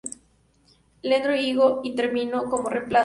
[1.03, 2.99] Leandro Higo intervino como reemplazo.